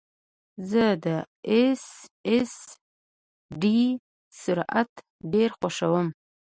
زه 0.69 0.85
د 1.05 1.07
ایس 1.51 1.83
ایس 2.29 2.55
ډي 3.61 3.79
سرعت 4.41 4.91
ډېر 5.33 5.49
خوښوم. 5.59 6.07